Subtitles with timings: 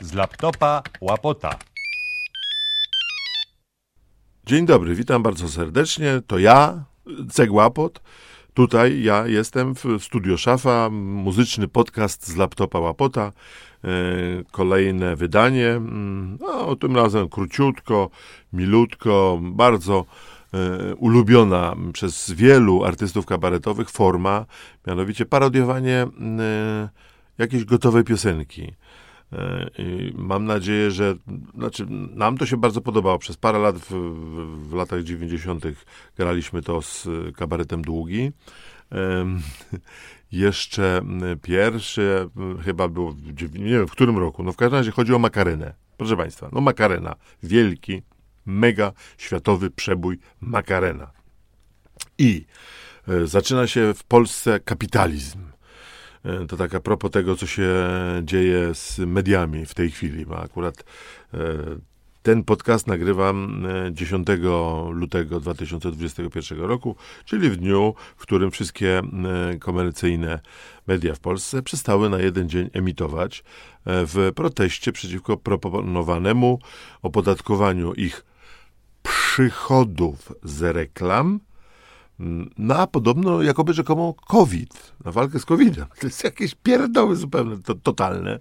[0.00, 1.58] z laptopa łapota.
[4.46, 6.20] Dzień dobry, witam bardzo serdecznie.
[6.26, 6.84] To ja,
[7.30, 8.00] Cegłapot.
[8.54, 13.32] Tutaj ja jestem w Studio Szafa, muzyczny podcast z laptopa Łapota.
[13.84, 13.88] E,
[14.50, 15.68] Kolejne wydanie.
[15.68, 18.10] Mm, No, tym razem króciutko,
[18.52, 20.04] milutko, bardzo
[20.54, 24.46] e, ulubiona przez wielu artystów kabaretowych forma,
[24.86, 26.06] mianowicie parodiowanie
[26.38, 26.88] e,
[27.38, 28.72] jakiejś gotowej piosenki.
[29.32, 29.70] E,
[30.14, 31.14] mam nadzieję, że
[31.54, 33.18] znaczy, nam to się bardzo podobało.
[33.18, 33.90] Przez parę lat w,
[34.68, 35.64] w, latach 90.
[36.16, 38.32] graliśmy to z kabaretem Długi.
[40.32, 41.02] Jeszcze
[41.42, 42.28] pierwszy
[42.64, 43.14] chyba było,
[43.52, 45.74] nie wiem w którym roku, no w każdym razie chodzi o makarenę.
[45.96, 48.02] Proszę Państwa, no makarena, wielki,
[48.46, 51.10] mega światowy przebój makarena.
[52.18, 52.46] I
[53.08, 55.51] e, zaczyna się w Polsce kapitalizm.
[56.24, 57.70] E, To tak a propos tego, co się
[58.22, 60.84] dzieje z mediami w tej chwili, bo akurat
[61.34, 61.38] e,
[62.22, 64.28] ten podcast nagrywam e, 10
[64.90, 70.40] lutego 2021 roku, czyli w dniu, w którym wszystkie e, komercyjne
[70.86, 73.42] media w Polsce przestały na jeden dzień emitować e,
[73.84, 76.58] w proteście przeciwko proponowanemu
[77.02, 78.24] opodatkowaniu ich
[79.02, 81.40] przychodów z reklam,
[82.58, 85.86] na podobno jakoby rzekomo COVID, na walkę z COVID-em.
[86.00, 88.38] To jest jakieś pierdoły zupełnie, to, totalne.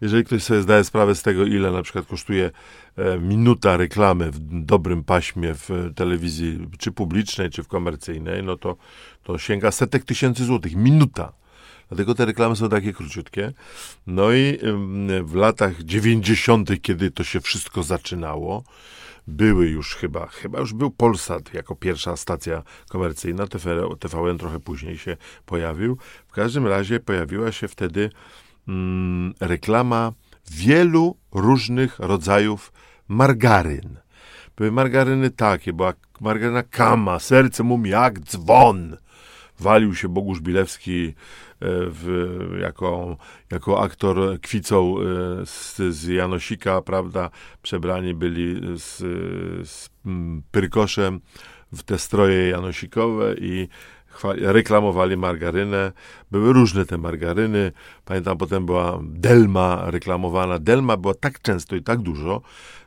[0.00, 2.50] Jeżeli ktoś sobie zdaje sprawę z tego, ile na przykład kosztuje
[2.96, 8.76] e, minuta reklamy w dobrym paśmie w telewizji, czy publicznej, czy w komercyjnej, no to,
[9.22, 10.76] to sięga setek tysięcy złotych.
[10.76, 11.32] Minuta.
[11.88, 13.52] Dlatego te reklamy są takie króciutkie.
[14.06, 14.58] No i
[15.22, 18.64] w latach 90., kiedy to się wszystko zaczynało,
[19.26, 24.98] były już chyba, chyba już był Polsat jako pierwsza stacja komercyjna, TVN, TVN trochę później
[24.98, 25.98] się pojawił.
[26.26, 28.10] W każdym razie pojawiła się wtedy
[28.68, 30.12] mm, reklama
[30.50, 32.72] wielu różnych rodzajów
[33.08, 33.96] margaryn.
[34.56, 38.96] Były margaryny takie, była margaryna Kama, serce mum jak dzwon.
[39.60, 41.12] Walił się Bogusz Bilewski e,
[41.60, 43.16] w, jako,
[43.50, 45.02] jako aktor kwicą e,
[45.46, 47.30] z, z Janosika, prawda?
[47.62, 48.98] Przebrani byli z,
[49.68, 49.90] z
[50.50, 51.20] Pyrkoszem
[51.72, 53.68] w te stroje janosikowe i
[54.40, 55.92] reklamowali margarynę.
[56.30, 57.72] Były różne te margaryny.
[58.04, 60.58] Pamiętam, potem była Delma reklamowana.
[60.58, 62.42] Delma była tak często i tak dużo,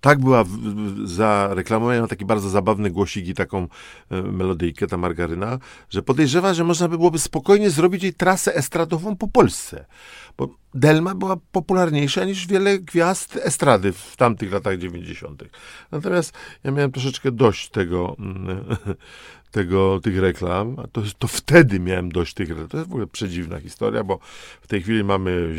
[0.00, 3.68] tak była w- w- zareklamowana taki bardzo zabawny głosik i taką
[4.10, 5.58] e, melodyjkę, ta margaryna,
[5.90, 9.84] że podejrzewa, że można by byłoby spokojnie zrobić jej trasę estradową po Polsce.
[10.38, 15.44] Bo Delma była popularniejsza niż wiele gwiazd estrady w tamtych latach 90.
[15.92, 16.32] Natomiast
[16.64, 18.64] ja miałem troszeczkę dość tego, mm,
[19.50, 20.76] tego tych reklam.
[20.92, 22.68] To, to wtedy miałem dość tych reklam.
[22.68, 24.18] To jest w ogóle przedziwna historia, bo
[24.60, 25.54] w tej chwili mamy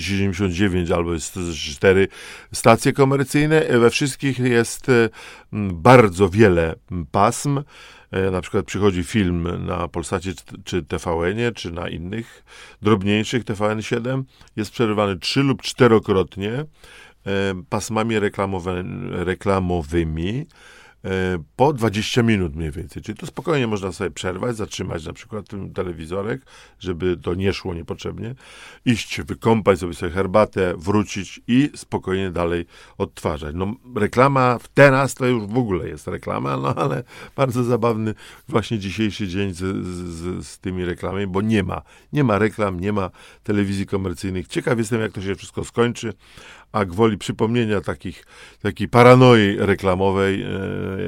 [0.00, 2.08] 79 albo jest 4
[2.52, 3.78] stacje komercyjne.
[3.78, 5.08] We wszystkich jest e,
[5.52, 6.74] m, bardzo wiele
[7.12, 7.60] pasm.
[8.10, 10.32] E, Na przykład przychodzi film na Polsacie
[10.64, 12.44] czy- TVN-ie, czy na innych
[12.82, 14.22] drobniejszych TVN7.
[14.56, 16.64] Jest przerywany trzy lub czterokrotnie e,
[17.68, 18.16] pasmami
[19.10, 20.46] reklamowymi
[21.56, 23.02] po 20 minut mniej więcej.
[23.02, 26.42] Czyli to spokojnie można sobie przerwać, zatrzymać na przykład ten telewizorek,
[26.78, 28.34] żeby to nie szło niepotrzebnie,
[28.84, 32.66] iść, wykąpać sobie sobie herbatę, wrócić i spokojnie dalej
[32.98, 33.54] odtwarzać.
[33.54, 37.04] No reklama teraz to już w ogóle jest reklama, no ale
[37.36, 38.14] bardzo zabawny
[38.48, 42.92] właśnie dzisiejszy dzień z, z, z tymi reklamami, bo nie ma, nie ma reklam, nie
[42.92, 43.10] ma
[43.42, 44.48] telewizji komercyjnych.
[44.48, 46.12] Ciekaw jestem, jak to się wszystko skończy,
[46.72, 48.26] a gwoli przypomnienia takich,
[48.62, 50.48] takiej paranoi reklamowej, e,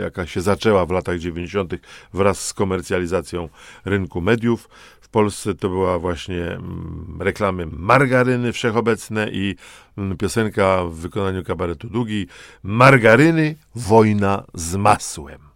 [0.00, 1.74] jaka się zaczęła w latach 90.
[2.14, 3.48] wraz z komercjalizacją
[3.84, 4.68] rynku mediów.
[5.00, 9.56] W Polsce to była właśnie mm, reklamy margaryny wszechobecne i
[9.98, 12.26] mm, piosenka w wykonaniu kabaretu Długi
[12.62, 15.51] Margaryny, wojna z masłem.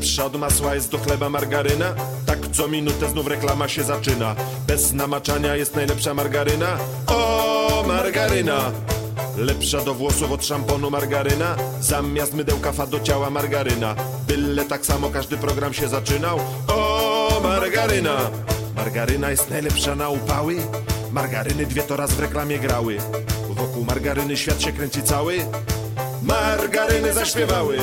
[0.00, 1.94] Lepsza od masła jest do chleba margaryna.
[2.26, 4.34] Tak co minutę znów reklama się zaczyna.
[4.66, 6.78] Bez namaczania jest najlepsza margaryna.
[7.06, 8.72] O, margaryna!
[9.36, 11.56] Lepsza do włosów od szamponu margaryna.
[11.80, 13.94] Zamiast mydełka fa do ciała margaryna.
[14.26, 16.38] Byle tak samo każdy program się zaczynał.
[16.68, 18.30] O, margaryna!
[18.76, 20.56] Margaryna jest najlepsza na upały.
[21.12, 22.98] Margaryny dwie to raz w reklamie grały.
[23.50, 25.38] Wokół margaryny świat się kręci cały.
[26.22, 27.78] Margaryny zaśpiewały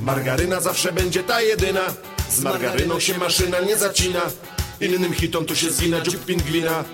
[0.00, 1.80] Margaryna zawsze będzie ta jedyna
[2.28, 4.20] Z margaryną się maszyna nie zacina
[4.80, 6.84] Innym hitom tu się zgina dziób pingwina.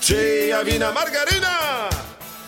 [0.00, 1.58] Czyja wina margaryna?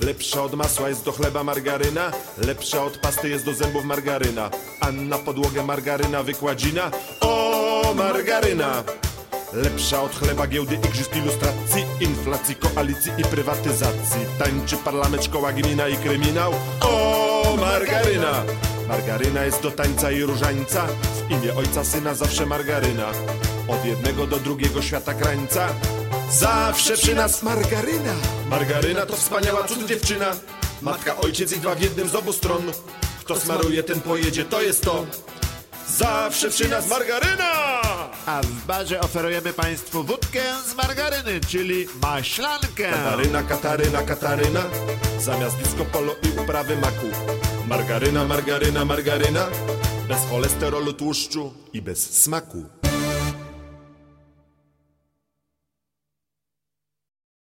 [0.01, 4.93] Lepsza od masła jest do chleba margaryna, lepsza od pasty jest do zębów margaryna, a
[4.93, 6.91] na podłogę margaryna wykładzina.
[7.21, 8.85] O, margaryna!
[9.53, 14.21] Lepsza od chleba giełdy, igrzysk, ilustracji, inflacji, koalicji i prywatyzacji.
[14.39, 16.53] Tańczy parlament, szkoła, gmina i kryminał.
[16.81, 18.45] O, margaryna!
[18.89, 20.87] Margaryna jest do tańca i różańca,
[21.29, 23.11] w imię ojca, syna zawsze margaryna.
[23.69, 25.69] Od jednego do drugiego świata krańca,
[26.31, 28.15] zawsze przy nas margaryna.
[28.51, 30.37] Margaryna to wspaniała cud dziewczyna,
[30.83, 32.63] matka, ojciec i dwa w jednym z obu stron.
[33.21, 35.07] Kto smaruje, ten pojedzie, to jest to.
[35.99, 37.53] Zawsze przy nas margaryna!
[38.27, 42.91] A w barze oferujemy Państwu wódkę z margaryny, czyli maślankę.
[42.91, 44.63] Kataryna, Kataryna, Kataryna
[45.21, 47.07] Zamiast disco polo i uprawy maku
[47.69, 49.47] Margaryna, margaryna, margaryna
[50.09, 52.65] Bez cholesterolu, tłuszczu i bez smaku